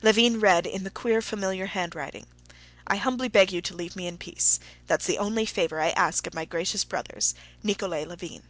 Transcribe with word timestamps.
Levin 0.00 0.40
read 0.40 0.66
in 0.66 0.82
the 0.82 0.88
queer, 0.88 1.20
familiar 1.20 1.66
handwriting: 1.66 2.24
"I 2.86 2.96
humbly 2.96 3.28
beg 3.28 3.52
you 3.52 3.60
to 3.60 3.76
leave 3.76 3.96
me 3.96 4.06
in 4.06 4.16
peace. 4.16 4.58
That's 4.86 5.04
the 5.04 5.18
only 5.18 5.44
favor 5.44 5.78
I 5.78 5.90
ask 5.90 6.26
of 6.26 6.32
my 6.32 6.46
gracious 6.46 6.84
brothers.—Nikolay 6.84 8.06
Levin." 8.06 8.44